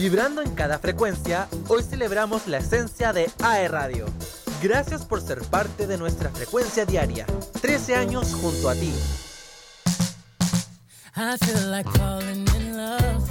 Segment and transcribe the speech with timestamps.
[0.00, 4.06] Vibrando en cada frecuencia, hoy celebramos la esencia de AE Radio.
[4.62, 7.26] Gracias por ser parte de nuestra frecuencia diaria.
[7.60, 8.90] 13 años junto a ti.
[11.16, 13.30] I feel like falling in love.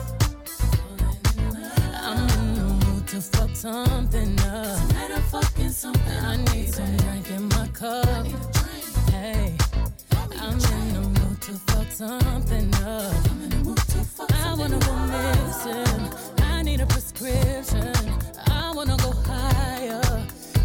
[2.04, 4.78] I'm in the mood to fuck something up.
[4.90, 8.28] Tonight I'm fucking something I need some drink in my cup.
[9.10, 9.56] Hey,
[10.40, 13.16] I'm in the mood to fuck something up.
[14.46, 16.39] I wanna go missing.
[16.70, 17.96] Need a prescription.
[18.46, 20.02] I wanna go higher.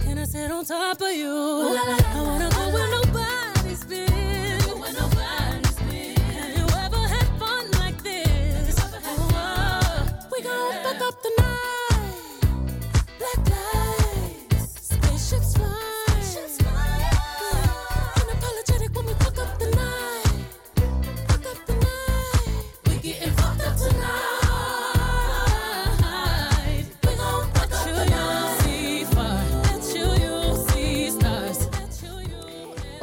[0.03, 1.33] Can I sit on top of you?
[1.33, 4.61] I wanna go where nobody's been.
[4.80, 6.21] Where nobody's been.
[6.37, 8.77] Have you ever had fun like this?
[9.07, 12.37] Oh, we gon' fuck up the night.
[13.19, 15.84] Black lights, spaceships fly.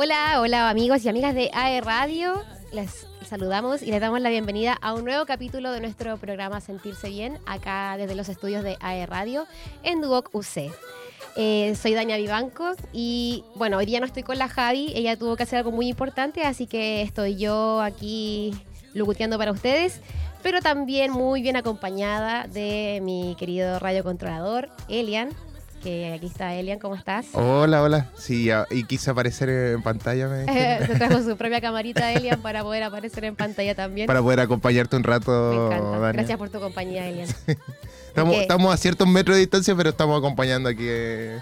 [0.04, 2.42] Hola, hola amigos y amigas de AE Radio.
[2.74, 7.08] Les saludamos y les damos la bienvenida a un nuevo capítulo de nuestro programa Sentirse
[7.08, 9.46] Bien, acá desde los estudios de AE Radio
[9.84, 10.74] en Duoc UC.
[11.36, 15.36] Eh, soy Daña Vivanco y bueno, hoy día no estoy con la Javi, ella tuvo
[15.36, 18.56] que hacer algo muy importante, así que estoy yo aquí
[18.96, 20.02] luguteando para ustedes,
[20.42, 25.30] pero también muy bien acompañada de mi querido radiocontrolador, Elian,
[25.82, 27.26] que aquí está Elian, ¿cómo estás?
[27.34, 28.10] Hola, hola.
[28.16, 30.46] Sí, y quise aparecer en pantalla me
[30.88, 34.08] Se trajo su propia camarita Elian para poder aparecer en pantalla también.
[34.08, 36.12] para poder acompañarte un rato, Me encanta.
[36.14, 37.28] Gracias por tu compañía, Elian.
[38.16, 41.40] Estamos, a ciertos metros de distancia, pero estamos acompañando aquí eh,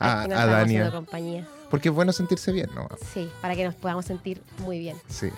[0.00, 0.90] a, nos a Dania.
[0.90, 1.46] compañía.
[1.70, 2.88] Porque es bueno sentirse bien, ¿no?
[3.14, 4.96] Sí, para que nos podamos sentir muy bien.
[5.08, 5.28] Sí.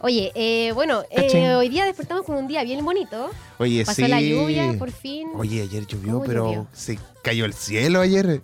[0.00, 3.30] Oye, eh, bueno, eh, hoy día despertamos con un día bien bonito.
[3.58, 4.08] Oye, Pasó sí.
[4.08, 5.28] la lluvia, por fin.
[5.34, 6.66] Oye, ayer llovió, ¿Cómo pero llovió?
[6.72, 8.40] se cayó el cielo ayer.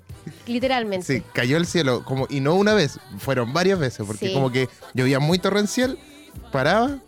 [0.47, 1.07] Literalmente.
[1.07, 4.35] Se cayó el cielo, como y no una vez, fueron varias veces, porque Sí.
[4.35, 5.99] como que llovía muy torrencial,
[6.51, 6.99] paraba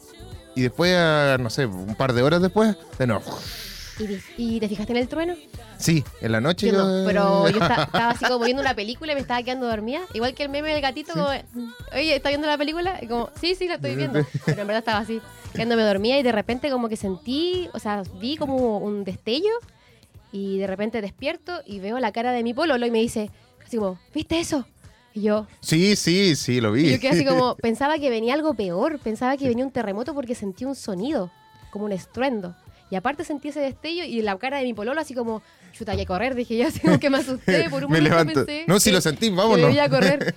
[0.54, 0.92] y después,
[1.40, 3.24] no sé, un par de horas después, de nuevo.
[4.36, 5.34] ¿Y, te fijaste en el trueno?
[5.78, 8.74] Sí, en la noche Yo yo- no, pero yo esta- estaba así como viendo una
[8.74, 10.00] película y me estaba quedando dormida.
[10.14, 12.98] Igual que el meme del gatito, como, oye, ¿está viendo la película?
[13.02, 14.24] Y como, sí, sí, la estoy viendo.
[14.46, 15.20] Pero en verdad estaba así,
[15.52, 19.52] quedándome dormida y de repente como que sentí, o sea, vi como un destello
[20.34, 23.30] y de repente despierto y veo la cara de mi pololo y me dice,
[23.64, 24.66] así como, ¿viste eso?
[25.14, 26.88] Y yo, Sí, sí, sí, lo vi.
[26.88, 30.12] y yo quedé así como, pensaba que venía algo peor, pensaba que venía un terremoto
[30.12, 31.30] porque sentí un sonido,
[31.70, 32.56] como un estruendo.
[32.90, 35.40] Y aparte sentí ese destello y la cara de mi pololo así como,
[35.72, 36.34] chuta, hay que correr.
[36.34, 37.68] Dije yo, así como que me asusté.
[37.70, 38.46] Por un Me momento levanto.
[38.46, 39.66] pensé No, si que- lo sentí, vámonos.
[39.66, 40.34] debía correr.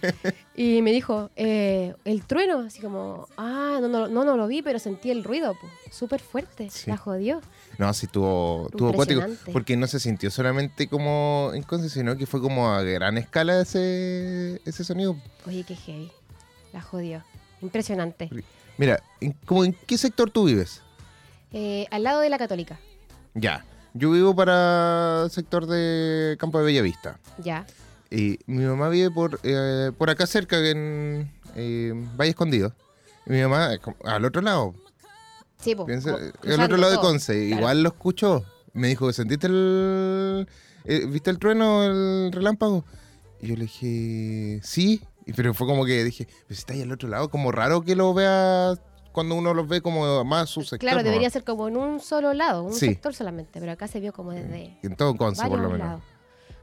[0.56, 4.62] Y me dijo, eh, el trueno, así como, ah, no, no, no, no lo vi,
[4.62, 5.56] pero sentí el ruido,
[5.92, 6.90] súper fuerte, Sí.
[6.90, 7.42] la jodió.
[7.78, 9.20] No, sí, tuvo, tuvo cuático.
[9.22, 9.52] Impresionante.
[9.52, 14.62] Porque no se sintió solamente como en sino que fue como a gran escala ese,
[14.66, 15.16] ese sonido.
[15.46, 16.12] Oye, qué heavy,
[16.74, 17.24] la jodió.
[17.62, 18.30] Impresionante.
[18.78, 20.82] Mira, ¿en, como ¿en qué sector tú vives?
[21.52, 22.80] Eh, al lado de la católica,
[23.34, 23.64] Ya.
[23.94, 27.20] Yo vivo para el sector de Campo de Bellavista.
[27.40, 27.66] ya.
[28.12, 32.74] Y mi mamá vive por, eh, por acá cerca, en eh, Valle Escondido.
[33.26, 33.72] Y mi mamá,
[34.06, 34.76] al otro lado,
[35.60, 36.98] Sí, co- el otro lado de.
[37.00, 37.60] Conce, Claro.
[37.62, 38.44] igual lo escuchó.
[38.74, 40.48] Me dijo, ¿sentiste el.
[40.86, 42.86] eh, ¿Viste el trueno, el relámpago?
[43.42, 45.02] Y yo le dije, sí.
[45.26, 47.96] Y- Pero fue como que dije, pues está ahí al otro lado, como raro que
[47.96, 48.76] lo vea
[49.12, 50.80] cuando uno los ve como más su sector.
[50.80, 51.04] Claro, ¿no?
[51.04, 52.86] debería ser como en un solo lado, un Sí.
[52.88, 55.80] sector solamente, pero acá se vio como desde En todo Conce, por lo menos.
[55.88, 56.02] lados.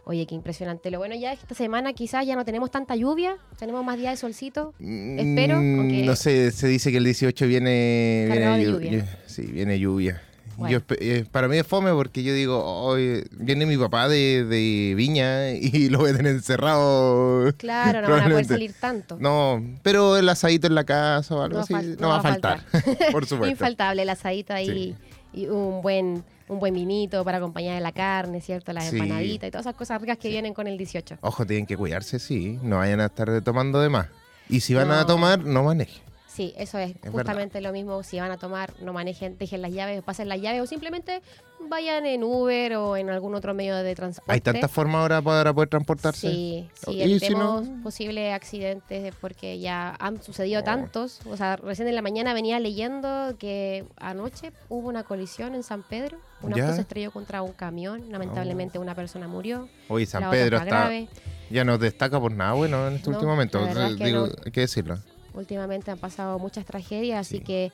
[0.06, 0.90] Oye, qué impresionante.
[0.90, 3.96] Lo bueno ya es que esta semana quizás ya no tenemos tanta lluvia, tenemos más
[3.98, 4.74] días de solcito.
[4.78, 8.26] Espero, Mm, aunque- No sé, se dice que el 18 viene.
[8.28, 8.90] Cargado viene de lluvia.
[9.04, 10.22] llu- Sí, viene lluvia.
[10.56, 10.78] Bueno.
[10.88, 14.94] Yo eh, para mí es fome porque yo digo, "Hoy viene mi papá de, de
[14.94, 17.52] Viña y lo voy a tener encerrado.
[17.56, 19.16] Claro, no van a poder salir tanto.
[19.18, 22.60] No, pero el asadito en la casa o algo No así no, va a faltar,
[23.10, 23.46] por supuesto.
[23.50, 24.94] Infaltable el asadito ahí
[25.32, 28.72] y un buen un buen vinito para acompañar la carne, ¿cierto?
[28.72, 28.96] Las Sí.
[28.98, 31.18] empanaditas y todas esas cosas ricas que vienen con el 18.
[31.20, 34.08] Ojo, tienen que cuidarse, sí, no vayan a estar tomando de más.
[34.48, 36.02] Y si van a tomar, no manejen.
[36.34, 38.02] Sí, eso es, justamente lo mismo.
[38.02, 41.22] Si van a tomar, no manejen, dejen las llaves, pasen las llaves o simplemente
[41.68, 44.32] vayan en Uber o en algún otro medio de transporte.
[44.32, 46.28] Hay tantas formas ahora para poder transportarse.
[46.28, 50.64] Sí, sí, Y si no- posibles accidentes porque ya han sucedido Oh.
[50.64, 51.20] tantos.
[51.30, 55.84] O sea, recién en la mañana venía leyendo que anoche hubo una colisión en San
[55.84, 56.18] Pedro.
[56.42, 56.64] Un Ya.
[56.64, 58.10] auto se estrelló contra un camión.
[58.10, 59.68] Lamentablemente una persona murió.
[59.88, 60.90] Hoy San Pedro está
[61.50, 63.64] ya no destaca por nada bueno en este No, último momento.
[63.94, 64.32] Digo, no.
[64.44, 64.98] hay que decirlo.
[65.34, 67.44] Últimamente han pasado muchas tragedias, así Sí.
[67.44, 67.72] que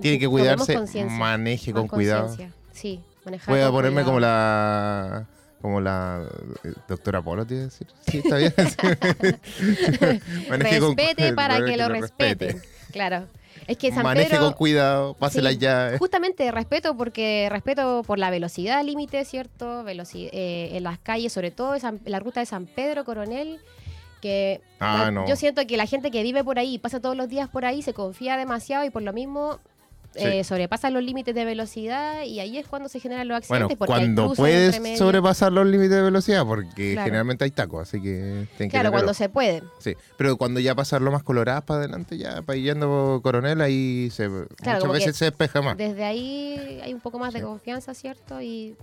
[0.00, 0.78] Tiene que cuidarse,
[1.08, 2.34] maneje con cuidado.
[2.72, 5.26] Sí, manejar Voy a ponerme como la.
[5.60, 6.26] Como la
[6.64, 7.86] eh, doctora Polo, te iba a decir.
[8.08, 8.54] Sí, está bien.
[10.48, 12.46] Maneje con- Respete para que lo respete.
[12.46, 12.62] respeten.
[12.92, 13.26] Claro.
[13.66, 14.44] Es que San Maneje Pedro...
[14.44, 15.98] con cuidado, pase Sí, las llaves.
[15.98, 19.84] Justamente respeto porque respeto por la velocidad límite, ¿cierto?
[19.86, 23.60] Eh, en las calles, sobre todo en San- en la ruta de San Pedro Coronel,
[24.20, 25.26] que Ah, la- no.
[25.28, 27.82] yo siento que la gente que vive por ahí pasa todos los días por ahí
[27.82, 29.58] se confía demasiado y por lo mismo
[30.12, 30.22] Sí.
[30.26, 33.78] eh, sobrepasan los límites de velocidad y ahí es cuando se generan los Bueno, accidentes.
[33.78, 37.04] porque hay cuando puedes sobrepasar los límites de velocidad, porque Claro.
[37.04, 39.62] generalmente hay tacos, así que que Claro, tener cuando se puede.
[39.78, 44.10] Sí, pero cuando ya pasarlo más coloradas para adelante, ya para ir yendo coronel, ahí
[44.10, 45.76] se, muchas veces que se despeja más.
[45.76, 48.40] Desde ahí hay un poco más de confianza, ¿cierto?
[48.42, 48.74] Y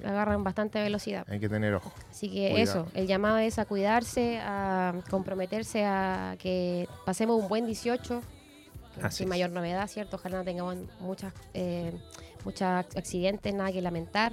[0.00, 0.06] Sí.
[0.06, 1.26] agarran bastante velocidad.
[1.28, 1.92] Hay que tener ojo.
[2.10, 2.82] Así que Cuidado.
[2.82, 8.22] eso, el llamado es a cuidarse, a comprometerse a que pasemos un buen 18,
[9.02, 9.28] Así sin es.
[9.30, 10.16] mayor novedad, ¿cierto?
[10.16, 11.92] Ojalá no tengamos muchas, eh,
[12.44, 14.32] muchos accidentes, nada que lamentar.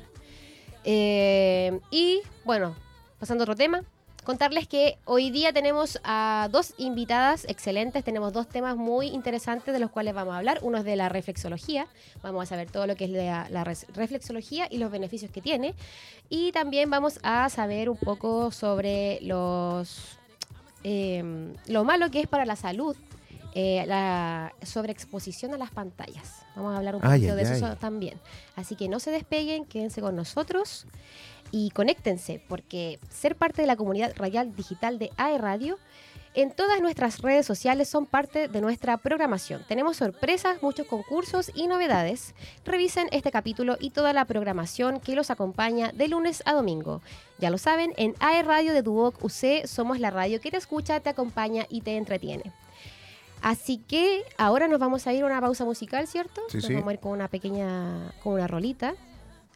[0.83, 2.75] Eh, y bueno,
[3.19, 3.83] pasando a otro tema,
[4.23, 9.79] contarles que hoy día tenemos a dos invitadas excelentes, tenemos dos temas muy interesantes de
[9.79, 10.59] los cuales vamos a hablar.
[10.61, 11.87] Uno es de la reflexología,
[12.21, 15.73] vamos a saber todo lo que es la, reflexología y los beneficios que tiene.
[16.29, 20.17] Y también vamos a saber un poco sobre los
[20.83, 22.95] eh, lo malo que es para la salud
[23.55, 26.41] eh, la sobreexposición a las pantallas.
[26.55, 27.75] Vamos a hablar un poquito ay, de eso ay.
[27.79, 28.19] también.
[28.55, 30.87] Así que no se despeguen, quédense con nosotros
[31.53, 35.77] y conéctense, porque ser parte de la comunidad radial digital de AE Radio
[36.33, 39.63] en todas nuestras redes sociales son parte de nuestra programación.
[39.67, 42.33] Tenemos sorpresas, muchos concursos y novedades.
[42.65, 47.03] Revisen este capítulo y toda la programación que los acompaña de lunes a domingo.
[47.37, 51.01] Ya lo saben, en AE Radio de Duoc UC somos la radio que te escucha,
[51.01, 52.51] te acompaña y te entretiene.
[53.43, 56.41] Así que ahora nos vamos a ir a una pausa musical, ¿cierto?
[56.49, 56.73] Sí, nos sí.
[56.73, 58.95] vamos a ir con una pequeña, con una rolita.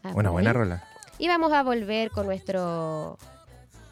[0.03, 0.83] Ah, Una buena rola.
[1.19, 3.17] Y vamos a volver con nuestro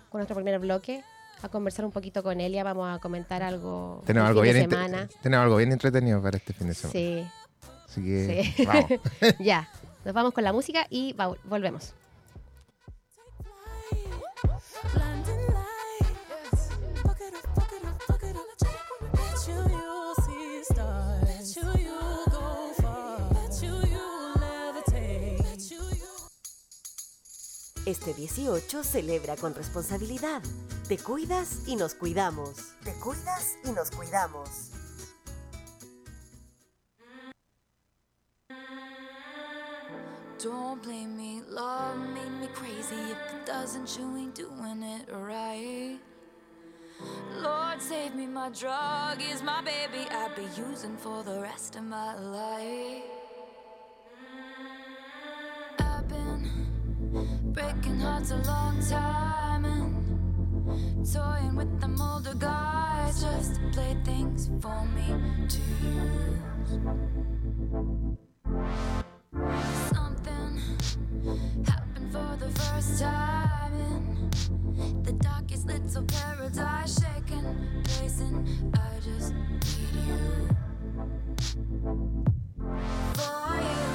[0.10, 1.04] con nuestro primer bloque,
[1.42, 5.10] a conversar un poquito con Elia, vamos a comentar algo Tenemos algo, bien semana.
[5.22, 6.92] tenemos algo bien entretenido para este fin de semana.
[6.94, 7.27] Sí,
[7.86, 8.66] Así que Sí.
[8.66, 8.86] vamos.
[9.39, 9.68] ya.
[10.06, 11.94] Nos vamos con la música y va- volvemos.
[27.86, 30.42] Este 18 celebra con responsabilidad.
[30.88, 32.74] Te cuidas y nos cuidamos.
[32.84, 34.50] Te cuidas y nos cuidamos.
[40.44, 42.96] Don't blame me, love made me crazy.
[43.12, 46.00] If it doesn't, you ain't doing it right.
[47.42, 50.08] Lord, save me, my drug is my baby.
[50.10, 53.25] I'll be using for the rest of my life.
[57.66, 64.50] Breaking hearts a long time and toying with them older guys just to play things
[64.62, 65.08] for me
[65.48, 66.40] to use.
[69.94, 70.62] Something
[71.66, 78.72] happened for the first time in the darkest little paradise, shaking, pacing.
[78.76, 79.64] I just need
[80.08, 80.50] you.
[83.16, 83.95] For you,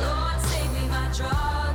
[0.00, 1.69] Lord, save me, my drug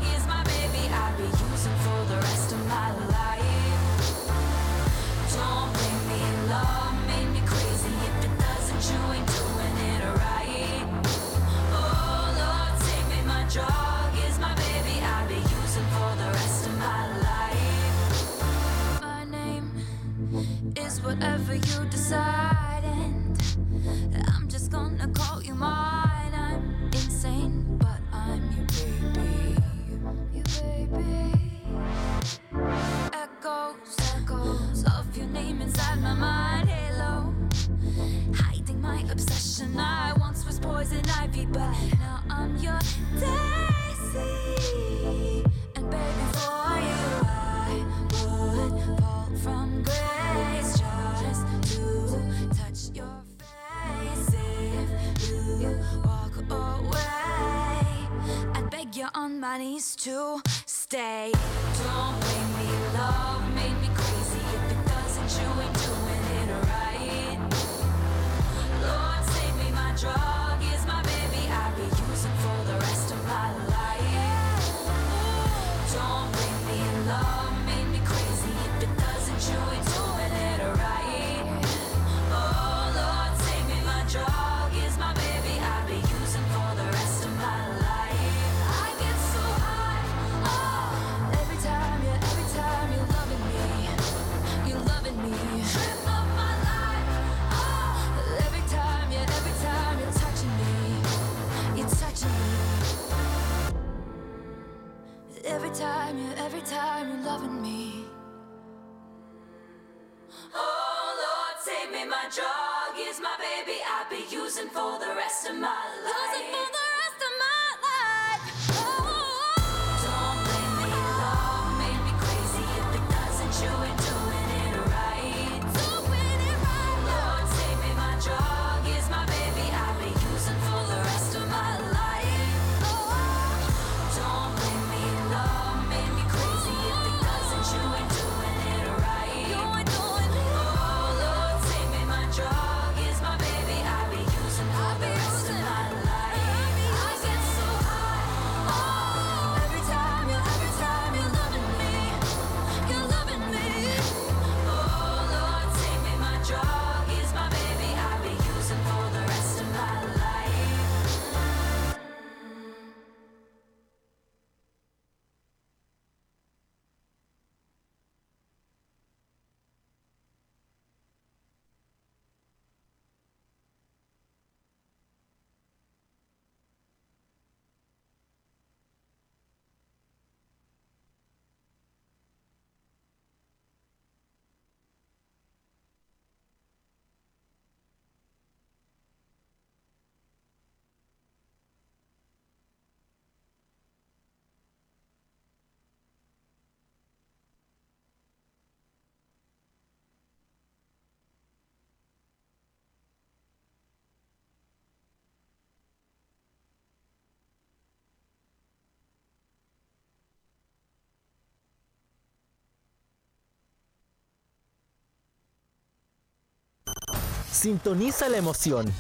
[217.56, 218.92] Sintoniza la emoción.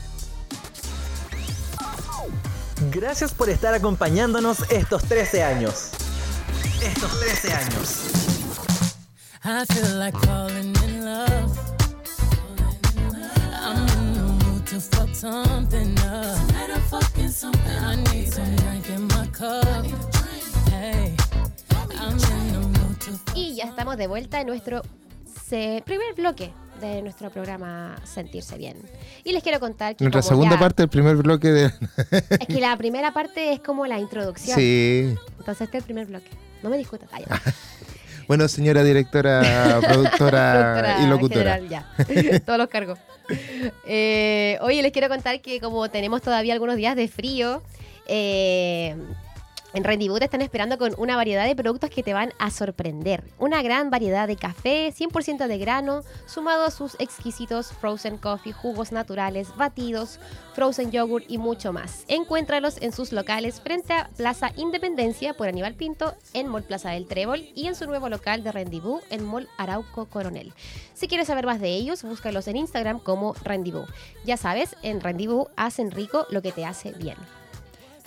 [2.89, 5.91] Gracias por estar acompañándonos estos 13 años.
[6.81, 7.99] Estos 13 años.
[9.43, 11.59] I feel like falling in love.
[13.61, 16.37] I'm in the mood to fuck something up.
[17.81, 19.85] I need some drink in my cup.
[20.71, 21.13] Hey,
[21.99, 24.81] I'm in the mood to fuck Y ya estamos de vuelta en nuestro
[25.49, 26.53] primer bloque
[26.87, 28.77] de nuestro programa Sentirse Bien.
[29.23, 31.65] Y les quiero contar que Nuestra segunda ya- parte del primer bloque de.
[32.39, 34.57] es que la primera parte es como la introducción.
[34.57, 35.15] sí.
[35.39, 36.29] Entonces este es el primer bloque.
[36.63, 37.09] No me discutas.
[37.29, 37.39] Ah.
[38.27, 41.55] Bueno, señora directora, productora, Productora y locutora.
[41.59, 42.39] general, ya.
[42.39, 42.97] Todos los cargos.
[43.85, 47.61] Eh, oye, les quiero contar que como tenemos todavía algunos días de frío,
[48.07, 48.95] eh,
[49.75, 53.25] en Rendezvous te están esperando con una variedad de productos que te van a sorprender.
[53.37, 58.93] Una gran variedad de café 100% de grano, sumado a sus exquisitos frozen coffee, jugos
[58.93, 60.19] naturales, batidos,
[60.53, 62.05] frozen yogurt y mucho más.
[62.07, 67.07] Encuéntralos en sus locales frente a Plaza Independencia por Aníbal Pinto, en Mall Plaza del
[67.07, 70.53] Trébol y en su nuevo local de Rendezvous en Mall Arauco Coronel.
[70.93, 73.89] Si quieres saber más de ellos, búscalos en Instagram como Rendezvous.
[74.23, 77.17] Ya sabes, en Rendezvous hacen rico lo que te hace bien.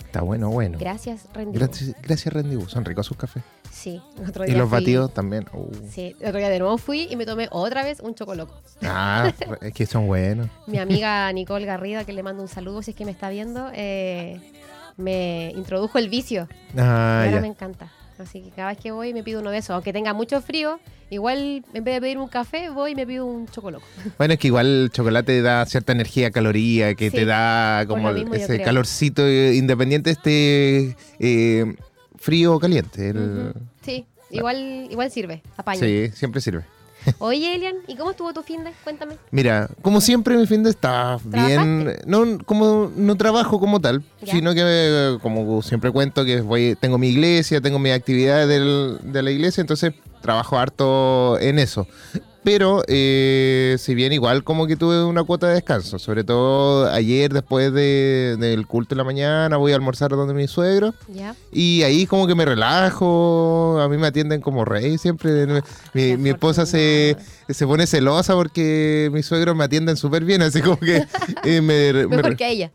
[0.09, 0.79] Está bueno, bueno.
[0.79, 1.69] Gracias, Rendezvous.
[1.69, 2.67] Gracias, gracias Rendibu.
[2.67, 3.43] Son ricos sus cafés.
[3.71, 5.45] Sí, otro Y día los fui- batidos también.
[5.53, 5.69] Uh.
[5.87, 8.59] Sí, otro día de nuevo fui y me tomé otra vez un chocoloco.
[8.81, 10.47] Ah, es que son buenos.
[10.65, 13.69] Mi amiga Nicole Garrido, que le mando un saludo si es que me está viendo,
[13.75, 14.41] eh,
[14.97, 16.47] me introdujo el vicio.
[16.75, 17.41] Ah, y ahora ya.
[17.41, 17.91] me encanta.
[18.17, 19.69] Así que cada vez que voy me pido uno de esos.
[19.75, 23.25] Aunque tenga mucho frío, igual en vez de pedir un café, voy y me pido
[23.25, 23.85] un chocoloco.
[24.17, 28.11] Bueno, es que igual el chocolate da cierta energía, caloría, que Sí, te da como
[28.11, 31.75] mismo ese calorcito eh, independiente este eh,
[32.17, 33.09] frío o caliente.
[33.09, 33.53] el-.
[33.81, 35.79] Sí, igual, igual sirve, apaño.
[35.79, 36.63] Sí, siempre sirve.
[37.19, 38.71] Oye, Elian, ¿y cómo estuvo tu fin de?
[38.83, 39.15] Cuéntame.
[39.31, 44.33] Mira, como siempre mi fin de está bien, no como no trabajo como tal, Ya.
[44.33, 49.23] sino que como siempre cuento que voy tengo mi iglesia, tengo mis actividades del- de
[49.23, 51.87] la iglesia, entonces trabajo harto en eso.
[52.41, 57.33] Pero eh, si bien igual como que tuve una cuota de descanso, sobre todo ayer
[57.33, 60.93] después de- del culto de la mañana voy a almorzar donde mi suegro
[61.51, 65.45] y ahí como que me relajo, a mí me atienden como rey siempre.
[65.47, 65.61] Mi,
[65.93, 67.17] Qué mi esposa se,
[67.49, 71.03] se pone celosa porque mis suegros me atienden súper bien, así como que
[71.43, 72.71] eh, me, me- Mejor que ella.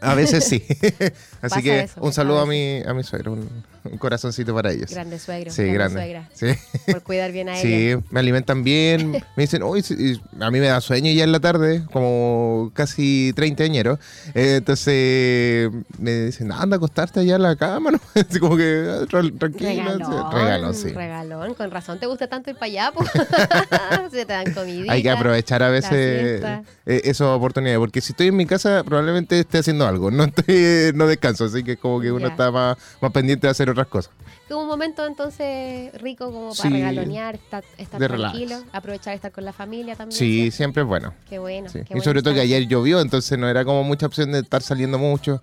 [0.00, 0.60] a veces sí.
[1.40, 3.48] Pasa así que eso, un saludo a a mi, a mi suegro, un,
[3.84, 4.90] un corazoncito para ellos.
[4.90, 5.50] Grande suegro.
[5.52, 6.00] sí, grande.
[6.00, 6.28] suegra.
[6.32, 6.46] Sí.
[6.90, 7.62] Por cuidar bien a ella.
[7.62, 9.12] Sí, me alimentan bien.
[9.36, 12.70] Me dicen, uy, sí", y a mí me da sueño ya en la tarde, como
[12.74, 13.98] casi 30 añeros.
[14.34, 18.00] Eh, entonces me dicen, anda a acostarte allá en la cama, ¿no?
[18.14, 19.70] Así como que ah, tra- tranquila.
[19.72, 20.88] sí, Regalón, Regalón, sí.
[20.88, 21.54] regalón.
[21.54, 22.92] Con razón te gusta tanto ir para allá.
[24.10, 24.92] Se te dan comidita.
[24.92, 26.62] Hay que aprovechar a veces eh,
[27.04, 31.06] esas oportunidades, porque si estoy en mi casa probablemente esté haciendo algo, no estoy, no
[31.06, 34.12] descanso, así que como que uno está más, más pendiente de hacer otras cosas.
[34.48, 36.74] como un momento entonces rico como para Sí.
[36.74, 38.32] regalonear, estar, estar relax.
[38.32, 40.18] tranquilo, aprovechar de estar con la familia también.
[40.18, 41.12] Sí, siempre es bueno.
[41.28, 41.68] Qué bueno.
[41.68, 41.78] Sí.
[41.80, 44.40] qué Y bueno sobre todo que ayer llovió, entonces no era como mucha opción de
[44.40, 45.40] estar saliendo mucho.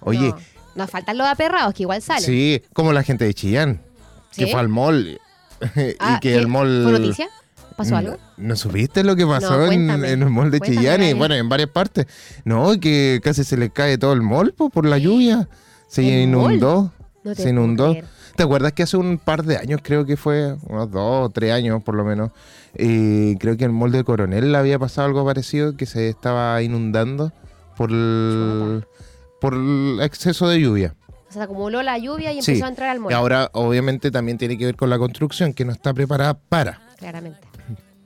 [0.00, 0.38] Oye, No,
[0.74, 2.22] nos faltan los aperrados que igual salen.
[2.24, 3.80] sí, como la gente de Chillán,
[4.36, 5.20] que fue al mall
[6.00, 6.34] Ah, y que ¿qué?
[6.36, 6.82] el mall...
[6.84, 7.28] ¿Fue noticia?
[7.76, 8.16] ¿Pasó Mm, algo?
[8.36, 11.02] ¿No supiste lo que pasó No, en, el mall de Cuéntame, Chillán?
[11.04, 12.06] Y bueno, en varias partes.
[12.44, 15.48] No, que casi se le cae todo el mall po, por la lluvia.
[15.88, 16.92] Se ¿El inundó.
[17.24, 17.94] No se inundó.
[18.36, 21.52] ¿Te acuerdas que hace un par de años, creo que fue, unos dos o tres
[21.52, 22.30] años por lo menos,
[22.74, 26.60] eh, creo que en el mall de Coronel había pasado algo parecido, que se estaba
[26.62, 27.32] inundando
[27.76, 28.84] por el,
[29.40, 30.94] por el exceso de lluvia.
[31.28, 32.52] O sea, acumuló la lluvia y Sí.
[32.52, 33.10] empezó a entrar al mall.
[33.12, 36.80] Y ahora, obviamente, también tiene que ver con la construcción, que no está preparada para.
[36.98, 37.40] Claramente.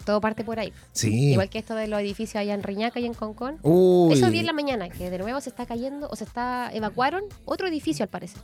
[0.04, 0.72] Todo parte por ahí.
[0.92, 1.32] Sí.
[1.32, 3.58] Igual que esto de los edificios allá en Riñaca y en Concón.
[3.62, 4.14] Uy.
[4.14, 7.24] Eso vi en la mañana, que de nuevo se está cayendo, o se está, evacuaron
[7.44, 8.40] otro edificio al parecer.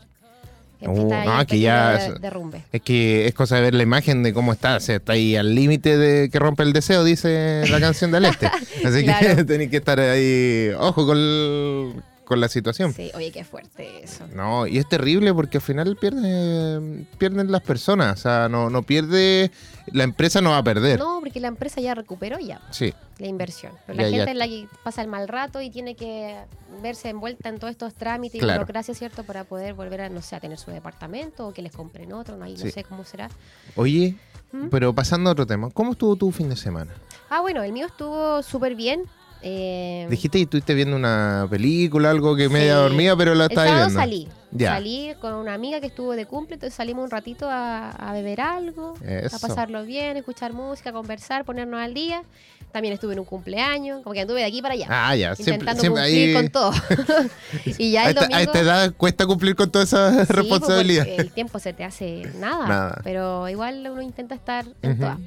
[0.83, 2.63] Está ahí ah, en que ya de- es- derrumbe.
[2.73, 4.77] Es que es cosa de ver la imagen de cómo está.
[4.77, 8.25] O sea, está ahí al límite de que rompe el deseo, dice la canción del
[8.25, 8.47] este.
[8.85, 11.93] Así que tenéis que estar ahí, ojo con, el-
[12.33, 12.93] con la situación.
[12.95, 14.27] Sí, oye, qué fuerte eso.
[14.35, 18.19] No, y es terrible porque al final pierde, pierden las personas.
[18.19, 19.51] O sea, no, no pierde.
[19.93, 20.99] La empresa no va a perder.
[20.99, 23.73] No, porque la empresa ya recuperó ya Sí, la inversión.
[23.87, 24.17] Pero Ya, la ya.
[24.17, 26.37] gente es la que pasa el mal rato y tiene que
[26.83, 29.25] verse envuelta en todos estos trámites y burocracia, ¿cierto?
[29.25, 32.37] Para poder volver a, no sé, a tener su departamento o que les compren otro,
[32.37, 32.71] no, ahí no Sí.
[32.71, 33.29] sé cómo será.
[33.77, 34.17] Oye,
[34.53, 34.69] ¿Mm?
[34.71, 36.93] pero pasando a otro tema, ¿cómo estuvo tu fin de semana?
[37.29, 39.03] Ah, bueno, el mío estuvo súper bien.
[39.43, 42.81] Eh, Dijiste que estuviste viendo una película, algo que media Sí.
[42.83, 44.01] dormida, pero la sábado viendo.
[44.01, 44.29] salí.
[44.53, 44.73] Ya.
[44.75, 48.41] Salí con una amiga que estuvo de cumple, entonces salimos un ratito a, a beber
[48.41, 49.35] algo, Eso.
[49.35, 52.23] a pasarlo bien, escuchar música, conversar, ponernos al día.
[52.71, 54.87] También estuve en un cumpleaños, como que anduve de aquí para allá.
[54.89, 55.35] Ah, ya.
[55.35, 56.43] Siempre, intentando siempre cumplir ahí.
[56.43, 56.73] con todo.
[57.79, 58.39] y ya a, el esta, domingo...
[58.39, 62.23] a esta edad cuesta cumplir con toda esa Sí, pues, el tiempo se te hace
[62.39, 63.01] nada, Nada.
[63.05, 65.01] pero igual uno intenta estar en Ujú.
[65.01, 65.19] todas.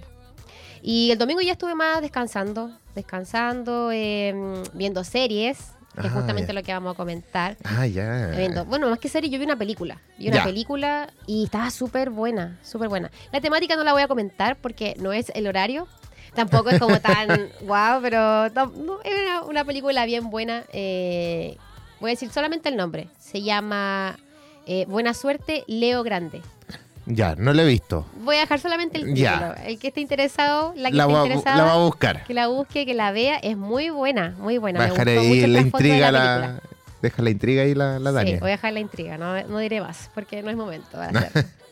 [0.88, 4.36] Y el domingo ya estuve más descansando, descansando, eh,
[4.74, 5.58] viendo series,
[6.00, 7.58] que es Ah, justamente lo que vamos a comentar.
[7.63, 8.32] Ah, ya.
[8.67, 10.00] Bueno, más que serie, yo vi una película.
[10.19, 13.10] Vi una película y estaba súper buena, súper buena.
[13.32, 15.88] La temática no la voy a comentar porque no es el horario.
[16.36, 20.65] Tampoco es como tan guau, pero no, es una, una película bien buena.
[20.71, 21.58] eh,
[22.00, 23.08] voy a decir solamente el nombre.
[23.17, 24.19] Se llama
[24.67, 26.43] eh, Buena Suerte, Leo Grande.
[27.07, 28.05] Ya, no la he visto.
[28.23, 29.33] Voy a dejar solamente el Ya.
[29.33, 29.67] título.
[29.67, 32.23] El que esté interesado, la que La esté va, interesada, la va a buscar.
[32.23, 33.37] que la busque, que la vea.
[33.37, 34.79] Es muy buena, muy buena.
[34.79, 36.61] Me dejar gustó ahí mucho la de intriga, la
[37.01, 38.39] deja la intriga ahí la, la Sí, Dania.
[38.39, 41.29] voy a dejar la intriga, no, no diré más, porque no es momento para.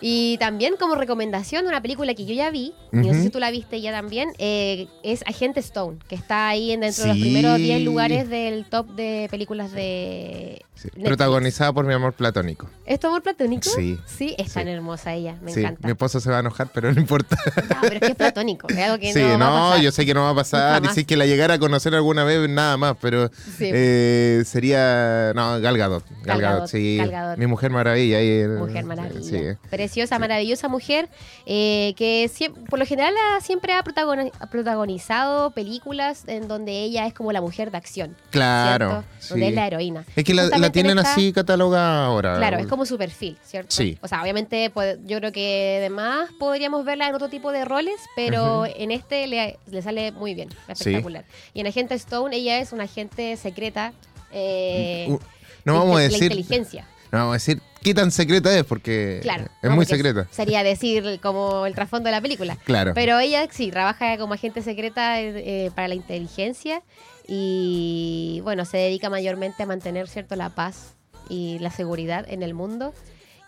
[0.00, 3.38] Y también como recomendación, una película que yo ya vi, y no sé si tú
[3.38, 7.16] la viste ya también, eh, es Agente Stone, que está ahí en dentro de los
[7.16, 7.22] Sí.
[7.22, 10.90] primeros 10 lugares del top de películas de Sí.
[11.02, 12.68] Protagonizada por mi amor platónico.
[12.84, 13.62] ¿Es tu amor platónico?
[13.70, 13.98] Sí.
[14.04, 14.54] Sí, es Sí.
[14.54, 15.86] tan hermosa ella, me sí, encanta.
[15.88, 17.34] mi esposo se va a enojar, pero no importa.
[17.70, 19.80] No, pero es que es platónico, es algo que sí, no, no, va a pasar.
[19.82, 20.84] yo sé que no va a pasar.
[20.84, 22.94] Y si es que la llegara a conocer alguna vez, nada más.
[23.00, 23.70] Pero Sí.
[23.72, 25.32] eh, sería.
[25.34, 26.04] No, Gal Gadot.
[26.24, 26.98] Gal sí.
[26.98, 27.38] Gal Gadot.
[27.38, 28.18] Mi mujer maravilla.
[28.18, 29.22] ahí, eh, Mujer maravilla.
[29.22, 29.58] Sí.
[29.76, 31.08] Preciosa, maravillosa mujer
[31.46, 36.72] eh, que siem- por lo general ha- siempre ha protagoni- ha protagonizado películas en donde
[36.82, 38.16] ella es como la mujer de acción.
[38.30, 39.04] Claro.
[39.28, 40.04] Donde es la heroína.
[40.16, 42.36] Es que la, tienen esta- así catalogada ahora.
[42.36, 43.74] Claro, es como su perfil, ¿cierto?
[43.74, 43.98] Sí.
[44.02, 47.96] O sea, obviamente pues, yo creo que además podríamos verla en otro tipo de roles,
[48.16, 51.24] pero en este le, le sale muy bien, espectacular.
[51.54, 53.92] Y en Agente Stone ella es una agente secreta.
[54.32, 55.18] eh, Uh,
[55.64, 56.22] no vamos a inte- la decir.
[56.24, 56.86] inteligencia.
[57.12, 59.44] No vamos a decir qué tan secreta es, porque Claro.
[59.62, 60.26] es muy secreta.
[60.32, 62.56] Sería decir como el trasfondo de la película.
[62.64, 62.94] Claro.
[62.94, 66.82] Pero ella sí, trabaja como agente secreta eh, para la inteligencia
[67.28, 70.94] y bueno, se dedica mayormente a mantener cierto la paz
[71.28, 72.92] y la seguridad en el mundo.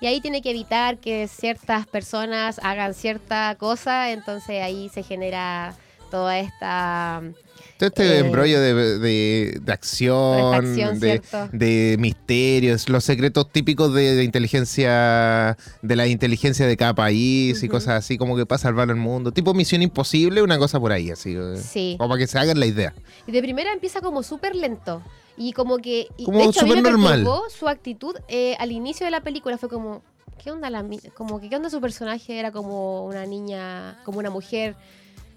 [0.01, 5.75] Y ahí tiene que evitar que ciertas personas hagan cierta cosa, entonces ahí se genera
[6.13, 7.23] toda esta
[7.79, 14.25] Todo este eh, embrollo de, de- de acción, de, de misterios, los secretos típicos de,
[14.25, 18.97] inteligencia, de la inteligencia de cada país y cosas así, como que para salvar el
[18.97, 19.33] mundo.
[19.33, 21.35] Tipo Misión Imposible, una cosa por ahí, así.
[21.39, 21.95] eh, Sí.
[21.99, 22.93] Como para que se hagan la idea.
[23.27, 25.03] Y de primera empieza como súper lento.
[25.37, 26.09] Y como que.
[26.17, 27.25] y Como de hecho, a mí súper me normal.
[27.57, 29.57] su actitud eh, al inicio de la película.
[29.57, 30.03] Fue como.
[30.43, 32.39] ¿Qué onda la Como que qué onda su personaje?
[32.39, 33.99] Era como una niña.
[34.05, 34.75] Como una mujer.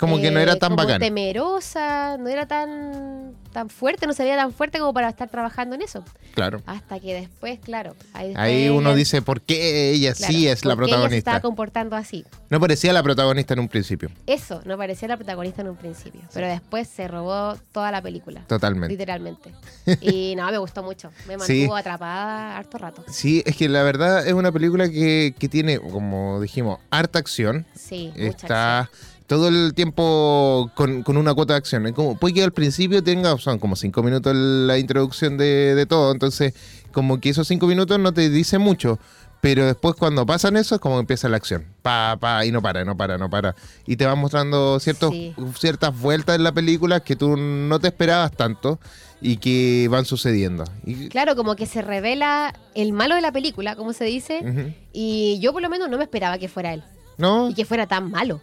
[0.02, 1.00] Como que no eh, era tan como bacán.
[1.00, 5.76] temerosa, no era tan, tan fuerte, no se veía tan fuerte como para estar trabajando
[5.76, 6.04] en eso.
[6.34, 6.62] Claro.
[6.66, 7.96] Hasta que después, claro.
[8.14, 11.32] Ahí, uno dice, ¿por qué ella claro, sí es la ¿por qué ella se protagonista?
[11.32, 12.26] estaba comportando así.
[12.50, 14.10] No parecía la protagonista en un principio.
[14.28, 18.42] Eso no parecía la protagonista en un principio, pero después se robó toda la película.
[18.48, 18.92] Totalmente.
[18.94, 19.54] Literalmente.
[20.02, 21.12] Y no, me gustó mucho.
[21.28, 21.60] Me Sí.
[21.62, 23.04] mantuvo atrapada harto rato.
[23.08, 27.66] Sí, es que la verdad es una película que, que tiene, como dijimos, harta acción.
[27.76, 29.11] Sí, mucha Está acción.
[29.32, 31.90] Todo el tiempo con, con una cuota de acción.
[31.94, 36.12] Como, puede que al principio tenga, son como cinco minutos la introducción de, de todo,
[36.12, 36.54] entonces
[36.92, 39.00] como que esos cinco minutos no te dice mucho.
[39.40, 41.64] Pero después cuando pasan eso es como empieza la acción.
[41.82, 43.56] Pa, pa, y no para, no para, no para.
[43.88, 45.34] Y te van mostrando ciertos, Sí.
[45.58, 48.82] ciertas vueltas en la película que tú no te esperabas tanto
[49.22, 50.66] y que van sucediendo.
[50.86, 54.74] Y- Claro, como que se revela el malo de la película, como se dice, Ujú.
[54.92, 56.84] y yo por lo menos no me esperaba que fuera él
[57.18, 57.50] ¿No?
[57.50, 58.42] y que fuera tan malo.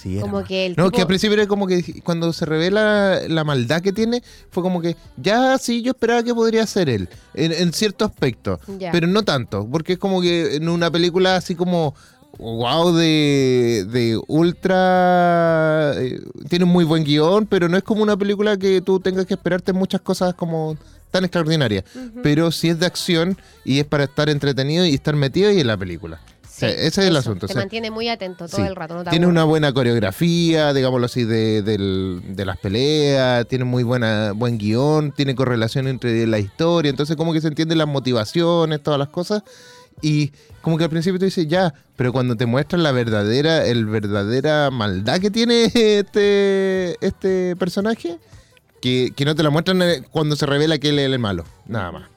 [0.00, 2.44] Sí, era Como que el No, tipo- que al principio era como que cuando se
[2.46, 6.88] revela la maldad que tiene, fue como que ya sí, yo esperaba que podría ser
[6.88, 8.92] él, en, en cierto aspecto, Ya.
[8.92, 11.94] pero no tanto, porque es como que en una película así como,
[12.38, 15.92] wow, de, de ultra...
[15.96, 19.26] eh, tiene un muy buen guion, pero no es como una película que tú tengas
[19.26, 20.76] que esperarte muchas cosas como
[21.10, 21.84] tan extraordinarias,
[22.22, 25.66] pero sí es de acción y es para estar entretenido y estar metido ahí en
[25.66, 26.20] la película.
[26.58, 27.46] O sea, Sí, ese es el asunto.
[27.46, 28.62] Te o sea, mantiene muy atento todo Sí.
[28.66, 28.94] el rato.
[28.94, 34.58] No tiene una buena coreografía, digámoslo así, de, de las peleas, tiene muy buena buen
[34.58, 39.08] guion, tiene correlación entre la historia, entonces como que se entienden las motivaciones, todas las
[39.08, 39.44] cosas,
[40.02, 43.86] y como que al principio tú dices, ya, pero cuando te muestran la verdadera, el
[43.86, 48.18] verdadera maldad que tiene este, este personaje,
[48.82, 51.44] que, que no te la muestran eh, cuando se revela que él es el malo,
[51.66, 52.08] nada más.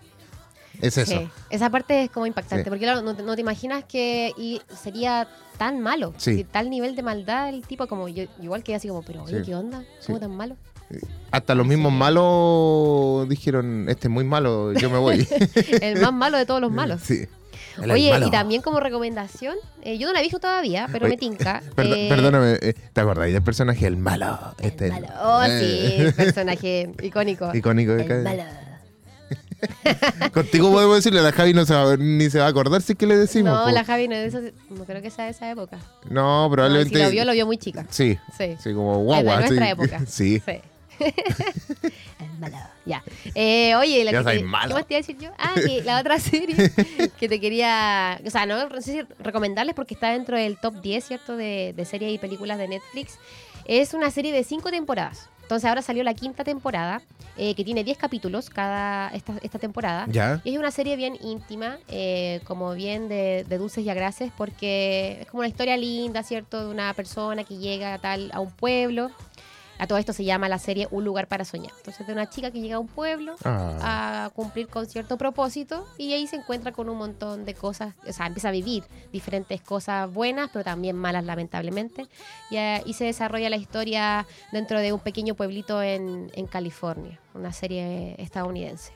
[0.81, 1.19] Es eso.
[1.19, 2.69] Sí, esa parte es como impactante, Sí.
[2.69, 6.43] porque claro, no te, no te imaginas que y sería tan malo, Sí.
[6.43, 9.41] tal nivel de maldad el tipo como yo, igual que así como, pero oye.
[9.43, 9.83] ¿qué onda?
[10.05, 10.55] ¿Cómo tan malo?
[11.31, 15.27] Hasta los mismos malos dijeron, este es muy malo, yo me voy.
[15.81, 17.01] El más malo de todos los malos.
[17.01, 17.25] Sí.
[17.81, 18.27] El Oye, malo.
[18.27, 21.61] y también como recomendación, eh, yo no la he visto todavía, pero Oye, me tinca.
[21.77, 24.37] Eh, Perdóname, eh, ¿te acordáis del personaje El Malo?
[24.59, 25.07] el Este, malo.
[25.23, 27.49] Oh, eh, sí, personaje icónico.
[27.55, 28.43] Icónico de El malo.
[30.33, 32.97] Contigo podemos decirle, la Javi no se va, ni se va a acordar si es
[32.97, 33.53] que le decimos.
[33.53, 33.69] No, po.
[33.71, 35.77] la Javi no es de esa, no creo que sea de esa época.
[36.09, 36.95] No, No, probablemente.
[36.97, 37.85] si lo vio, lo vio muy chica.
[37.89, 38.55] Sí, Sí.
[38.61, 39.33] sí, como Es guagua.
[39.33, 39.71] de nuestra sí.
[39.71, 40.01] época.
[40.07, 40.41] Sí.
[40.45, 40.61] Sí.
[42.39, 42.57] Malo.
[42.85, 43.03] Ya.
[43.35, 44.69] Eh, oye, la Ya que te- malo.
[44.69, 45.29] ¿qué más te iba a decir yo?
[45.37, 46.55] Ah, que la otra serie
[47.19, 48.19] que te quería.
[48.25, 51.35] O sea, no, no sé si recomendarles porque está dentro del top 10, ¿cierto?
[51.37, 53.17] De, de series y películas de Netflix.
[53.65, 55.29] Es una serie de cinco temporadas.
[55.51, 57.01] Entonces ahora salió la quinta temporada,
[57.35, 60.05] eh, que tiene 10 capítulos cada esta, esta temporada.
[60.07, 60.39] Ya.
[60.45, 65.17] Y es una serie bien íntima, eh, como bien de, de dulces y agraces, porque
[65.19, 66.63] es como una historia linda, ¿cierto?
[66.63, 69.11] De una persona que llega a tal a un pueblo.
[69.81, 71.71] A todo esto se llama la serie Un lugar para soñar.
[71.75, 74.25] Entonces, de una chica que llega a un pueblo Ah.
[74.25, 78.13] a cumplir con cierto propósito y ahí se encuentra con un montón de cosas, o
[78.13, 82.05] sea, empieza a vivir diferentes cosas buenas, pero también malas, lamentablemente.
[82.51, 87.19] Y, eh, y se desarrolla la historia dentro de un pequeño pueblito en, en California,
[87.33, 88.93] una serie estadounidense.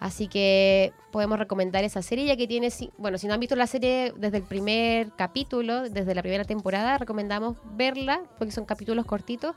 [0.00, 3.66] Así que podemos recomendar esa serie ya que tiene, bueno, si no han visto la
[3.66, 9.54] serie desde el primer capítulo, desde la primera temporada, recomendamos verla porque son capítulos cortitos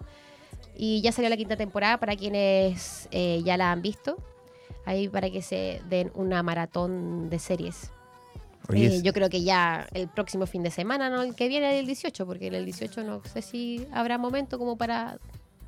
[0.75, 4.17] y ya salió la quinta temporada para quienes eh, ya la han visto.
[4.85, 7.91] Ahí para que se den una maratón de series.
[8.73, 11.85] Eh, yo creo que ya el próximo fin de semana, no el que viene, el
[11.85, 15.19] 18, porque el 18 no sé si habrá momento como para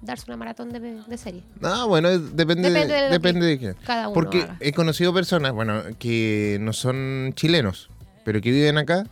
[0.02, 1.44] darse una maratón de, de series.
[1.60, 3.76] No, bueno, depende, Depende de depende de.
[3.86, 4.58] Cada uno Porque haga.
[4.60, 7.90] he conocido personas, bueno, que no son chilenos,
[8.24, 9.06] pero que viven acá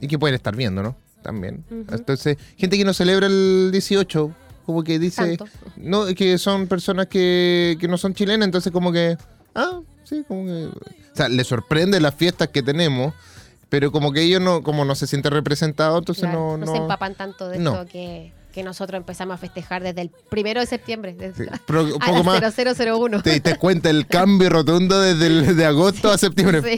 [0.00, 0.96] y que pueden estar viendo, ¿no?
[1.22, 1.64] También.
[1.70, 4.32] Entonces, gente que no celebra el 18,
[4.64, 5.46] como que dice, Santo.
[5.76, 9.16] no, que son personas que, que no son chilenas, entonces como que,
[9.54, 13.14] ah, sí, como que, o sea, les sorprende las fiestas que tenemos,
[13.68, 16.72] pero como que ellos no, como no se sienten representados, entonces Claro, no, no, no,
[16.72, 17.72] se empapan tanto de no.
[17.74, 21.14] esto que, que nosotros empezamos a festejar desde el primero de septiembre.
[21.16, 23.22] desde- Sí, pero un poco más, las 0001.
[23.22, 26.76] te diste cuenta el cambio rotundo desde el, de agosto a septiembre.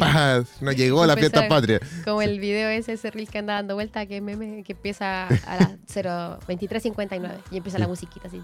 [0.61, 1.81] Nos llegó la fiesta patria.
[2.05, 5.57] Como el video ese, ese reel que anda dando vuelta, que meme, que empieza a
[5.57, 5.71] las
[6.49, 8.41] 023.59 y empieza la musiquita así.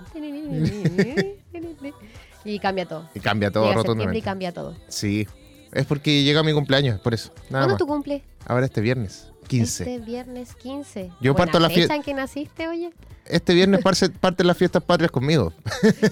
[2.44, 3.08] Y cambia todo.
[3.14, 4.22] Y cambia todo Llega septiembre y rotundamente.
[4.24, 4.74] cambia todo.
[4.88, 5.26] Sí.
[5.72, 7.32] Es porque llega mi cumpleaños, por eso.
[7.50, 7.78] Nada ¿Cuándo más.
[7.78, 8.22] tu cumple?
[8.46, 9.82] Ahora este viernes, 15.
[9.84, 11.10] Este viernes 15.
[11.20, 12.90] Yo Buena parto la fecha en que naciste, oye.
[13.24, 15.52] Este viernes parce- parten las fiestas patrias conmigo.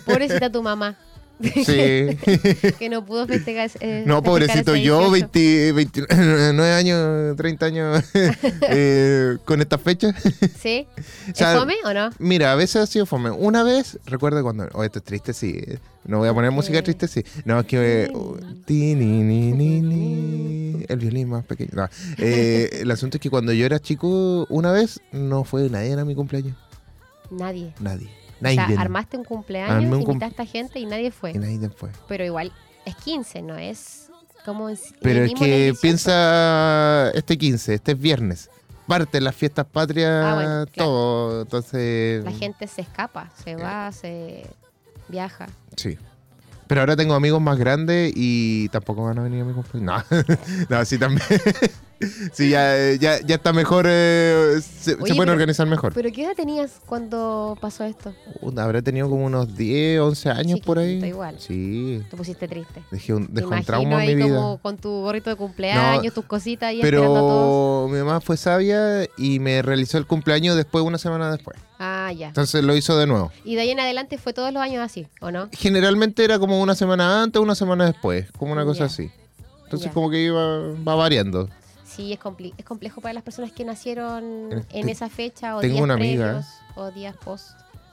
[0.05, 0.97] Pobrecita tu mamá.
[1.43, 1.65] Sí.
[2.79, 3.71] que no pudo festejar.
[3.81, 5.33] eh, No, pobrecito yo, 18.
[5.33, 8.05] 20, 29 años, 30 años
[8.69, 10.15] eh, con esta fecha.
[10.59, 10.87] ¿Sí?
[11.29, 12.11] ¿Es sea, fome o no?
[12.19, 13.31] Mira, a veces ha sido fome.
[13.31, 14.69] Una vez, recuerdo cuando.
[14.73, 15.61] Oh, esto es triste, sí.
[16.05, 17.25] No voy a poner música triste, sí.
[17.45, 18.11] No, es que.
[18.15, 21.71] oh, ti, ni, ni, ni, ni, el violín más pequeño.
[21.75, 21.89] No.
[22.19, 26.05] Eh, el asunto es que cuando yo era chico, una vez no fue nadie a
[26.05, 26.57] mi cumpleaños.
[27.31, 27.73] Nadie.
[27.81, 28.09] Nadie.
[28.41, 28.77] O sea, Nadie.
[28.79, 31.33] armaste un cumpleaños, Armé un cum- invitaste a gente y nadie fue.
[31.33, 31.91] Y nadie fue.
[32.09, 32.53] Pero igual
[32.85, 33.57] es 15, ¿no?
[33.57, 34.11] Es
[34.45, 34.69] como...
[35.01, 35.81] Pero es que 18.
[35.81, 38.51] piensa este 15, este es viernes.
[38.87, 40.91] Parte las fiestas patrias, Ah, bueno, claro.
[40.91, 41.43] todo.
[41.43, 42.23] Entonces.
[42.25, 44.47] La gente se escapa, se va, se
[45.09, 45.47] viaja.
[45.77, 45.97] Sí.
[46.67, 50.05] Pero ahora tengo amigos más grandes y tampoco van a venir a mi cumpleaños.
[50.11, 50.25] No,
[50.79, 51.27] no sí, también.
[52.33, 53.87] Sí, ya, ya, ya está mejor.
[53.89, 55.93] eh, se, pueden pero- organizar mejor.
[55.95, 58.15] ¿Pero qué edad tenías cuando pasó esto?
[58.41, 61.03] Uh, Habrá tenido como unos 10, 11 años por ahí.
[61.05, 61.37] Igual.
[61.39, 62.03] Sí.
[62.11, 62.83] Te pusiste triste.
[62.91, 64.35] Dejé un, dejó un trauma en mi vida.
[64.37, 66.91] como con tu gorrito de cumpleaños, tus cositas ahí a todos.
[66.91, 71.59] Pero mi mamá fue sabia y me realizó el cumpleaños después, una semana después.
[71.79, 72.29] Ah, ya.
[72.29, 73.33] Entonces lo hizo de nuevo.
[73.45, 75.49] Y de ahí en adelante fue todos los años así, ¿o no?
[75.53, 78.85] Generalmente era como una semana antes, una semana después, como una cosa Ya.
[78.87, 79.11] así.
[79.65, 79.93] Entonces Ya.
[79.93, 81.49] como que iba, va variando.
[81.95, 85.57] Sí, es, compli- es complejo para las personas que nacieron Eh, en te- esa fecha
[85.57, 86.25] o tengo días una amiga.
[86.25, 87.51] previos o días post.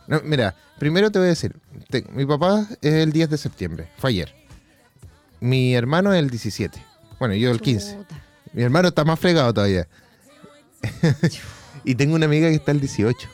[0.08, 1.56] No, mira, primero te voy a decir,
[1.90, 4.34] te- mi papá es el 10 de septiembre, fue ayer.
[5.40, 6.84] Mi hermano es el 17.
[7.20, 7.96] Bueno, yo el 15.
[7.98, 8.16] Chuta.
[8.54, 9.88] Mi hermano está más fregado todavía.
[11.84, 13.30] y tengo una amiga que está el 18.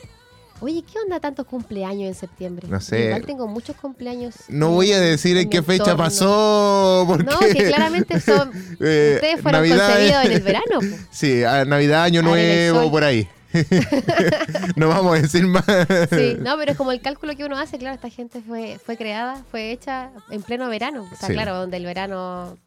[0.60, 2.68] Oye, ¿qué onda tantos cumpleaños en septiembre?
[2.68, 3.06] No sé.
[3.06, 4.34] Igual tengo muchos cumpleaños.
[4.48, 6.04] No voy a decir en qué fecha entorno.
[6.04, 7.24] pasó, porque...
[7.26, 8.52] No, que claramente son.
[8.80, 10.80] eh, ustedes fueron Navidad- concebidos en el verano.
[10.80, 10.86] po.
[11.12, 13.28] Sí, a Navidad, Año el Nuevo, por ahí.
[14.76, 15.64] no vamos a decir más.
[16.10, 18.98] Sí, no, pero es como el cálculo que uno hace, claro, esta gente fue, fue
[18.98, 21.04] creada, fue hecha en pleno verano.
[21.12, 21.34] O sea, Sí.
[21.34, 22.58] claro, donde el verano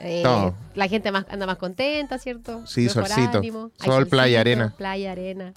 [0.00, 0.54] eh, No.
[0.74, 2.66] la gente más, anda más contenta, ¿cierto?
[2.66, 3.38] Sí, Mejor solcito.
[3.38, 4.74] ánimo, Sol, playa, solcito, arena.
[4.76, 5.52] Playa, arena.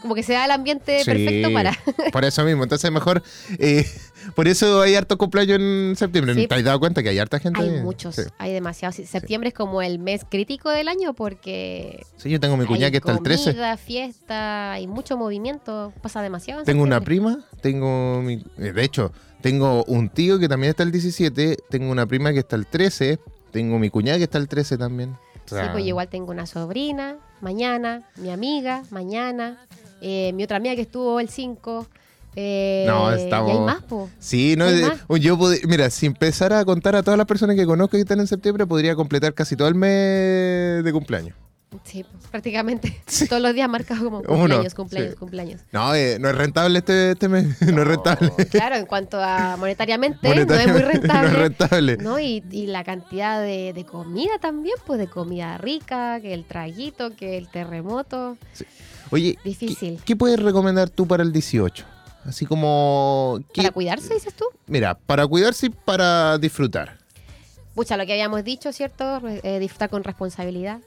[0.00, 1.72] Como que se da el ambiente Sí, perfecto para.
[2.12, 3.22] Por eso mismo, entonces mejor.
[3.58, 3.86] eh,
[4.34, 6.34] por eso hay harto cumpleaños en septiembre.
[6.34, 6.46] Sí.
[6.46, 7.60] ¿Te has dado cuenta que hay harta gente?
[7.62, 8.22] Hay muchos, Sí.
[8.38, 8.96] hay demasiados.
[8.96, 12.98] Septiembre es como el mes crítico del año porque Sí, yo tengo mi cuñada que
[12.98, 13.50] está el 13.
[13.52, 16.60] comida, fiesta, hay mucho movimiento, pasa demasiado.
[16.60, 20.82] en Tengo una prima, tengo mi- eh, de hecho, tengo un tío que también está
[20.82, 23.18] el 17, tengo una prima que está el 13,
[23.50, 25.10] tengo mi cuñada que está el 13 también.
[25.50, 29.56] O Sí, pues igual tengo una sobrina, mañana, mi amiga, mañana,
[30.00, 31.86] eh, mi otra amiga que estuvo el 5.
[32.36, 34.08] Eh, No, Y hay estamos- más, po.
[34.18, 35.00] Sí, no, ¿Hay más?
[35.20, 38.20] yo pod- mira, si empezara a contar a todas las personas que conozco que están
[38.20, 41.34] en septiembre, podría completar casi todo el mes de cumpleaños.
[41.84, 42.98] Sí, pues, prácticamente.
[43.28, 45.16] Todos los días marcados como Uno, cumpleaños, cumpleaños, sí.
[45.18, 45.60] cumpleaños.
[45.70, 48.30] No, eh, no es rentable este, este mes, no es rentable.
[48.50, 51.28] Claro, en cuanto a monetariamente, no es muy rentable.
[51.30, 51.96] no es rentable.
[51.98, 52.18] ¿no?
[52.20, 57.14] Y, y la cantidad de, de comida también, pues de comida rica, que el traguito,
[57.14, 58.38] que el terremoto.
[59.10, 60.00] Oye, ¿qué- Difícil.
[60.04, 61.84] ¿qué, puedes recomendar tú para el 18?
[62.24, 63.38] Así como...
[63.52, 64.44] ¿qué- ¿Para cuidarse, dices tú?
[64.66, 66.98] Mira, para cuidarse y para disfrutar.
[67.74, 69.20] Pucha, lo que habíamos dicho, ¿cierto?
[69.42, 70.80] Eh, disfrutar con responsabilidad.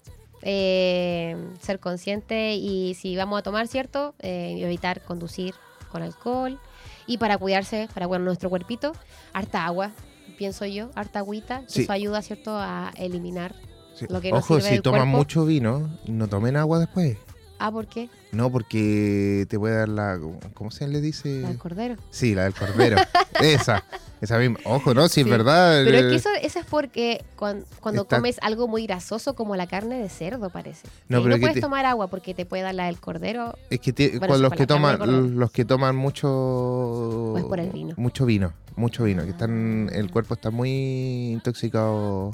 [0.43, 4.15] eh, ser consciente y si vamos a tomar, ¿cierto?
[4.19, 5.53] Eh, evitar conducir
[5.91, 6.59] con alcohol.
[7.05, 8.93] Y para cuidarse, para cuidar nuestro cuerpito,
[9.33, 9.91] harta agua,
[10.39, 11.61] pienso yo, harta agüita.
[11.67, 11.83] Sí.
[11.83, 12.57] Eso ayuda, ¿cierto?
[12.57, 13.53] A eliminar
[13.93, 14.05] Sí.
[14.09, 17.17] lo que Ojo, si toman mucho vino, no tomen agua después.
[17.63, 18.09] Ah, ¿por qué?
[18.31, 20.19] No, porque te puede dar la...
[20.55, 21.41] ¿Cómo se le dice?
[21.41, 21.95] La del cordero.
[22.09, 22.97] Sí, la del cordero.
[23.41, 23.83] esa,
[24.19, 24.57] esa misma.
[24.65, 25.07] Ojo, ¿no?
[25.09, 25.29] Si es Sí.
[25.29, 25.83] verdad.
[25.85, 29.55] Pero es que eso, eso es porque cuan- cuando, Está- comes algo muy grasoso como
[29.55, 30.87] la carne de cerdo, parece.
[31.07, 32.99] No, Y pero no que puedes te- tomar agua porque te puede dar la del
[32.99, 33.55] cordero.
[33.69, 37.93] Es que Bueno, con los que toman los que toman mucho Pues por el vino.
[37.97, 42.31] mucho vino, mucho vino, que están el cuerpo está muy intoxicado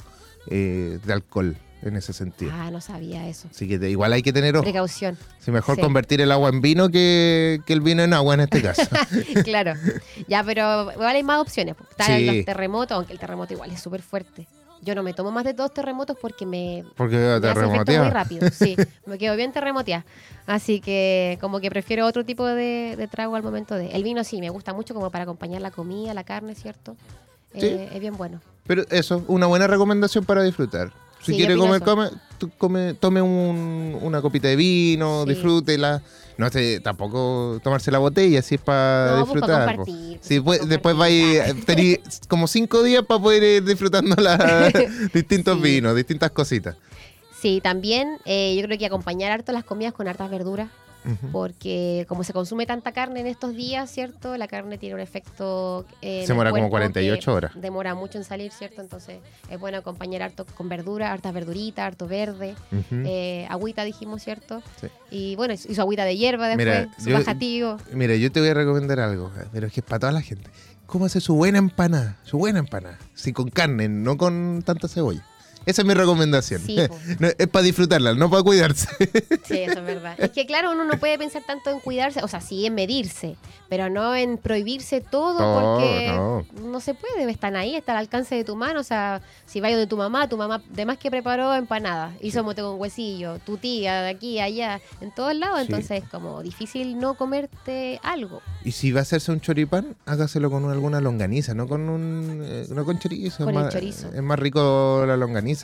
[0.50, 2.52] eh, de alcohol en ese sentido.
[2.54, 3.48] Ah, no sabía eso.
[3.52, 4.64] Así que te- igual hay que tener ojo.
[4.64, 5.18] Precaución.
[5.40, 5.82] Si mejor sí.
[5.82, 8.84] convertir el agua en vino que, que el vino en agua en este caso.
[9.44, 9.74] claro.
[10.28, 11.76] Ya, pero igual hay más opciones.
[11.76, 11.90] pues.
[11.92, 12.26] Están Sí.
[12.26, 14.48] los terremotos, aunque el terremoto igual es súper fuerte.
[14.84, 18.48] Yo no me tomo más de dos terremotos porque me, Porque me hace muy rápido.
[18.52, 18.76] Sí,
[19.08, 20.06] me quedo bien terremoteada.
[20.46, 23.88] Así que como que prefiero otro tipo de, de trago al momento de...
[23.90, 26.96] El vino sí, me gusta mucho como para acompañar la comida, la carne, ¿cierto?
[27.54, 27.66] Sí.
[27.66, 28.40] Eh, es bien bueno.
[28.68, 30.92] Pero eso, una buena recomendación para disfrutar.
[31.22, 32.10] Si Sí, quiere comer, come,
[32.58, 35.30] come- tome un- una copita de vino, Sí.
[35.34, 36.02] disfrútela.
[36.38, 39.66] No sé, tampoco tomarse la botella, si es para No, pues, disfrutar.
[39.66, 39.86] para po.
[39.86, 44.16] compartir, Sí, pues, pues, para después vais tener como cinco días para poder ir disfrutando
[44.22, 44.38] las
[45.14, 46.76] distintos vinos, distintas cositas.
[47.42, 50.70] Sí, también eh, yo creo que acompañar harto las comidas con hartas verduras.
[51.32, 54.36] Porque como se consume tanta carne en estos días, ¿cierto?
[54.38, 55.86] La carne tiene un efecto...
[56.02, 57.52] eh, Se demora como cuerpo 48 que horas.
[57.56, 58.82] Demora mucho en salir, ¿cierto?
[58.82, 62.56] Entonces es bueno acompañar harto con verdura, hartas verduritas, harto verde,
[62.92, 64.62] eh, agüita dijimos, ¿cierto?
[64.82, 64.88] Sí.
[65.12, 67.78] Y bueno, y su agüita de hierba después, Mira, su yo- bajativo.
[67.94, 70.50] Mira, yo te voy a recomendar algo, pero es que es para toda la gente.
[70.86, 72.18] ¿Cómo hace su buena empanada?
[72.24, 72.98] Su buena empanada.
[73.14, 75.26] Sí, con carne, no con tanta cebolla.
[75.68, 76.62] Esa es mi recomendación.
[76.62, 76.98] Sí, po.
[77.20, 78.88] No, es para disfrutarla, no para cuidarse.
[79.48, 80.16] Sí, eso es verdad.
[80.18, 83.36] Es que claro, uno no puede pensar tanto en cuidarse, o sea, sí en medirse,
[83.70, 86.46] pero no en prohibirse todo No, porque no.
[86.70, 86.80] no.
[86.82, 89.88] se puede, están ahí, está al alcance de tu mano, o sea, si vas de
[89.88, 94.02] tu mamá, tu mamá de más que preparó empanadas, hizo mote con huesillo, tu tía
[94.02, 95.66] de aquí, allá, en todos lados, Sí.
[95.68, 98.42] entonces es como difícil no comerte algo.
[98.66, 102.66] Y si va a hacerse un choripán, hágaselo con alguna longaniza, no con un eh,
[102.70, 103.46] no con chorizo.
[103.46, 104.10] Con es más, chorizo.
[104.14, 105.57] Es más rico la longaniza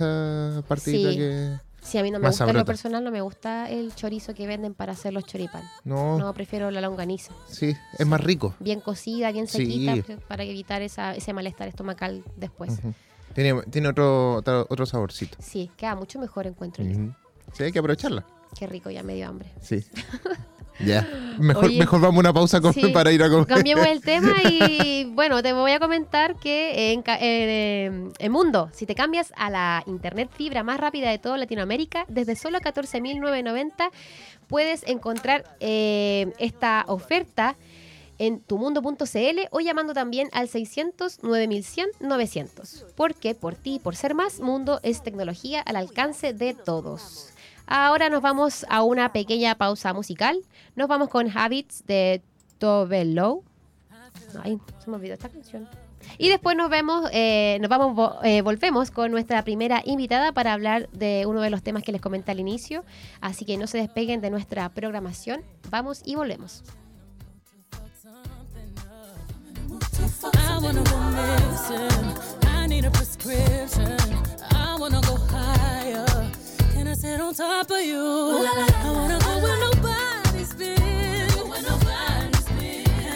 [0.68, 1.18] partidita Sí.
[1.18, 1.58] que.
[1.82, 4.48] Si a mí no me gusta en lo personal, no me gusta el chorizo que
[4.48, 5.64] venden para hacer los choripán.
[5.84, 7.34] No, No, prefiero la longaniza.
[7.50, 8.56] sí, es más rico.
[8.62, 9.58] Bien cocida, bien Sí.
[9.58, 12.80] sequita, para evitar esa, ese malestar estomacal después.
[13.36, 15.38] Tiene, tiene otro, otro, otro saborcito.
[15.42, 16.94] Sí, queda mucho mejor encuentro yo.
[17.52, 18.26] Sí, hay que aprovecharla.
[18.58, 19.52] Qué rico, ya me dio hambre.
[19.62, 19.84] Sí.
[20.80, 21.08] ya.
[21.40, 21.80] Mejor, Oye.
[21.80, 22.90] mejor vamos a una pausa Sí.
[22.90, 23.48] para ir a comer.
[23.48, 28.70] Cambiemos el tema y bueno, te voy a comentar que en, en, eh, en Mundo,
[28.74, 33.90] si te cambias a la internet fibra más rápida de toda Latinoamérica, desde solo 14.990
[34.48, 37.56] puedes encontrar eh, esta oferta
[38.20, 42.86] en tumundo.cl o llamando también al 600 9100 900.
[42.96, 47.30] Porque por ti, por ser más, Mundo es tecnología al alcance de todos.
[47.66, 50.42] Ahora nos vamos a una pequeña pausa musical.
[50.76, 52.22] Nos vamos con Habits de
[52.58, 53.44] Tove Lo.
[54.44, 55.68] Ay, se me olvidó esta canción.
[56.18, 60.90] Y después nos vemos, eh, nos vamos, eh, volvemos con nuestra primera invitada para hablar
[60.92, 62.84] de uno de los temas que les comenté al inicio.
[63.22, 65.42] Así que no se despeguen de nuestra programación.
[65.70, 66.64] Vamos y volvemos.
[76.94, 77.98] I wanna go sit on top of you?
[77.98, 80.78] I wanna go where nobody's been.
[80.78, 81.36] Have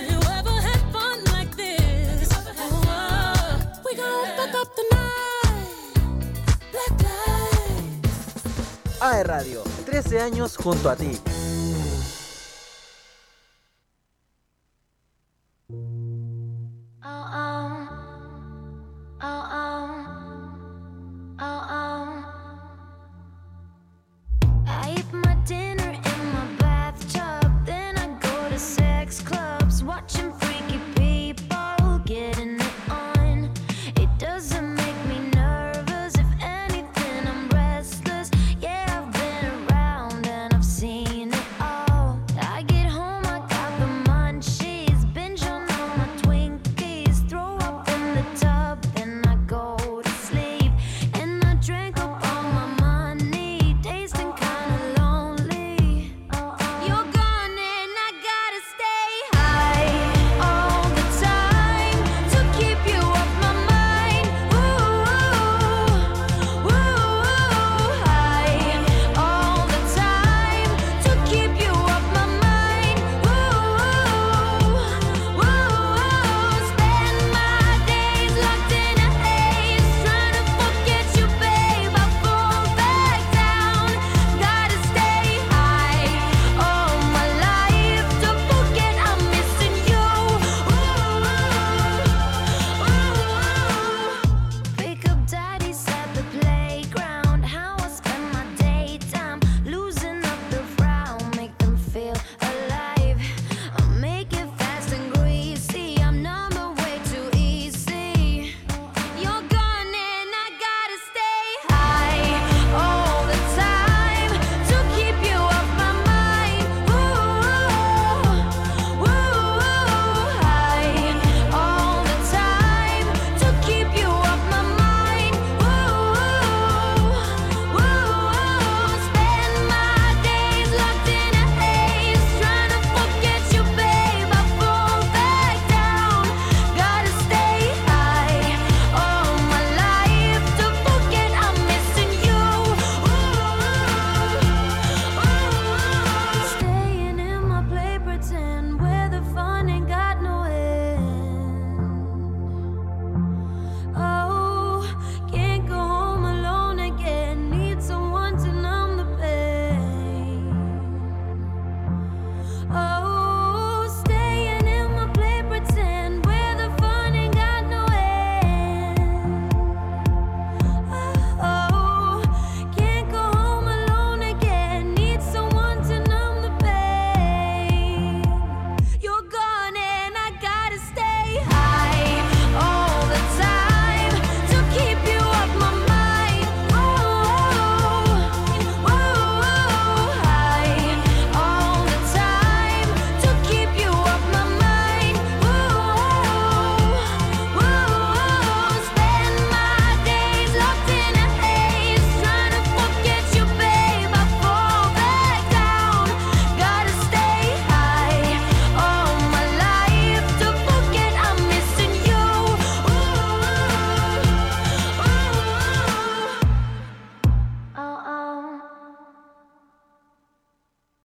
[0.10, 2.30] you ever had fun like this?
[2.58, 6.00] Oh, we gon' fuck up the night.
[6.72, 9.02] Black lights.
[9.02, 11.37] AE Radio, 13 años junto a ti.